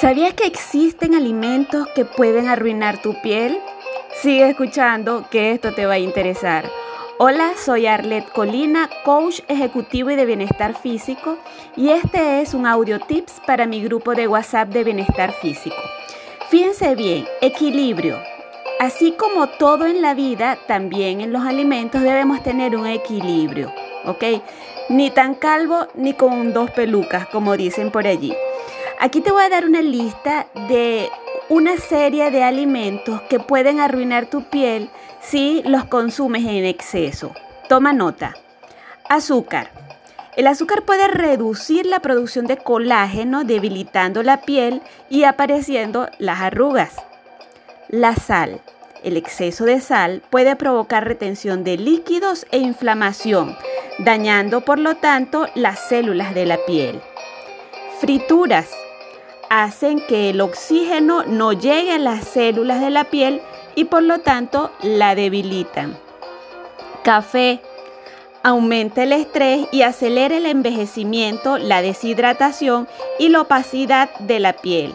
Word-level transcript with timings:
¿Sabías 0.00 0.32
que 0.34 0.46
existen 0.46 1.16
alimentos 1.16 1.88
que 1.88 2.04
pueden 2.04 2.46
arruinar 2.46 3.02
tu 3.02 3.20
piel? 3.20 3.58
Sigue 4.22 4.50
escuchando 4.50 5.24
que 5.28 5.50
esto 5.50 5.74
te 5.74 5.86
va 5.86 5.94
a 5.94 5.98
interesar. 5.98 6.70
Hola, 7.18 7.54
soy 7.56 7.86
Arlet 7.86 8.30
Colina, 8.30 8.88
coach 9.04 9.40
ejecutivo 9.48 10.12
y 10.12 10.14
de 10.14 10.24
bienestar 10.24 10.76
físico, 10.76 11.36
y 11.74 11.88
este 11.88 12.40
es 12.40 12.54
un 12.54 12.64
audio 12.64 13.00
tips 13.00 13.40
para 13.44 13.66
mi 13.66 13.82
grupo 13.82 14.14
de 14.14 14.28
WhatsApp 14.28 14.68
de 14.68 14.84
bienestar 14.84 15.32
físico. 15.32 15.82
Fíjense 16.48 16.94
bien, 16.94 17.26
equilibrio. 17.40 18.18
Así 18.78 19.10
como 19.18 19.48
todo 19.48 19.84
en 19.84 20.00
la 20.00 20.14
vida, 20.14 20.58
también 20.68 21.20
en 21.22 21.32
los 21.32 21.44
alimentos 21.44 22.02
debemos 22.02 22.40
tener 22.44 22.76
un 22.76 22.86
equilibrio, 22.86 23.72
¿ok? 24.04 24.24
Ni 24.90 25.10
tan 25.10 25.34
calvo 25.34 25.88
ni 25.94 26.14
con 26.14 26.52
dos 26.52 26.70
pelucas, 26.70 27.26
como 27.26 27.56
dicen 27.56 27.90
por 27.90 28.06
allí. 28.06 28.32
Aquí 29.00 29.20
te 29.20 29.30
voy 29.30 29.44
a 29.44 29.48
dar 29.48 29.64
una 29.64 29.80
lista 29.80 30.48
de 30.68 31.08
una 31.48 31.76
serie 31.76 32.32
de 32.32 32.42
alimentos 32.42 33.20
que 33.30 33.38
pueden 33.38 33.78
arruinar 33.78 34.26
tu 34.26 34.42
piel 34.50 34.90
si 35.20 35.62
los 35.64 35.84
consumes 35.84 36.44
en 36.44 36.64
exceso. 36.64 37.32
Toma 37.68 37.92
nota. 37.92 38.34
Azúcar. 39.08 39.70
El 40.36 40.48
azúcar 40.48 40.82
puede 40.82 41.06
reducir 41.06 41.86
la 41.86 42.00
producción 42.00 42.46
de 42.46 42.56
colágeno, 42.56 43.44
debilitando 43.44 44.24
la 44.24 44.40
piel 44.40 44.82
y 45.08 45.22
apareciendo 45.22 46.08
las 46.18 46.40
arrugas. 46.40 46.96
La 47.88 48.16
sal. 48.16 48.60
El 49.04 49.16
exceso 49.16 49.64
de 49.64 49.80
sal 49.80 50.22
puede 50.28 50.56
provocar 50.56 51.06
retención 51.06 51.62
de 51.62 51.76
líquidos 51.76 52.46
e 52.50 52.58
inflamación, 52.58 53.56
dañando 54.00 54.62
por 54.62 54.80
lo 54.80 54.96
tanto 54.96 55.46
las 55.54 55.78
células 55.78 56.34
de 56.34 56.46
la 56.46 56.58
piel. 56.66 57.00
Frituras 58.00 58.68
hacen 59.50 60.00
que 60.00 60.30
el 60.30 60.40
oxígeno 60.40 61.24
no 61.24 61.52
llegue 61.52 61.92
a 61.92 61.98
las 61.98 62.24
células 62.24 62.80
de 62.80 62.90
la 62.90 63.04
piel 63.04 63.40
y 63.74 63.84
por 63.84 64.02
lo 64.02 64.20
tanto 64.20 64.70
la 64.82 65.14
debilitan. 65.14 65.98
Café 67.02 67.60
aumenta 68.42 69.02
el 69.02 69.12
estrés 69.12 69.66
y 69.72 69.82
acelera 69.82 70.36
el 70.36 70.46
envejecimiento, 70.46 71.58
la 71.58 71.82
deshidratación 71.82 72.88
y 73.18 73.28
la 73.28 73.42
opacidad 73.42 74.10
de 74.20 74.40
la 74.40 74.54
piel. 74.54 74.94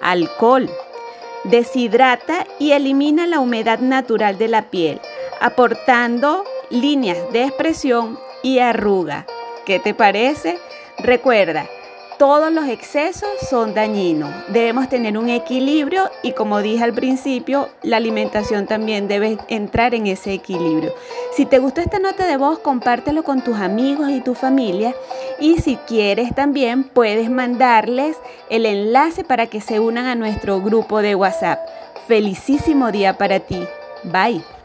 Alcohol 0.00 0.70
deshidrata 1.44 2.46
y 2.58 2.72
elimina 2.72 3.26
la 3.26 3.40
humedad 3.40 3.78
natural 3.78 4.38
de 4.38 4.48
la 4.48 4.70
piel, 4.70 5.00
aportando 5.40 6.44
líneas 6.70 7.18
de 7.32 7.44
expresión 7.44 8.18
y 8.42 8.58
arruga. 8.58 9.26
¿Qué 9.64 9.78
te 9.78 9.94
parece? 9.94 10.58
Recuerda, 10.98 11.66
todos 12.18 12.52
los 12.52 12.66
excesos 12.68 13.28
son 13.48 13.74
dañinos. 13.74 14.30
Debemos 14.48 14.88
tener 14.88 15.18
un 15.18 15.28
equilibrio 15.28 16.10
y 16.22 16.32
como 16.32 16.62
dije 16.62 16.82
al 16.82 16.92
principio, 16.92 17.68
la 17.82 17.98
alimentación 17.98 18.66
también 18.66 19.08
debe 19.08 19.38
entrar 19.48 19.94
en 19.94 20.06
ese 20.06 20.32
equilibrio. 20.32 20.94
Si 21.32 21.46
te 21.46 21.58
gustó 21.58 21.80
esta 21.80 21.98
nota 21.98 22.26
de 22.26 22.36
voz, 22.36 22.58
compártelo 22.58 23.22
con 23.22 23.42
tus 23.42 23.56
amigos 23.56 24.10
y 24.10 24.20
tu 24.20 24.34
familia 24.34 24.94
y 25.40 25.58
si 25.58 25.76
quieres 25.76 26.34
también 26.34 26.84
puedes 26.84 27.30
mandarles 27.30 28.16
el 28.48 28.66
enlace 28.66 29.24
para 29.24 29.46
que 29.46 29.60
se 29.60 29.80
unan 29.80 30.06
a 30.06 30.14
nuestro 30.14 30.60
grupo 30.60 31.02
de 31.02 31.14
WhatsApp. 31.14 31.60
Felicísimo 32.06 32.92
día 32.92 33.18
para 33.18 33.40
ti. 33.40 33.62
Bye. 34.04 34.55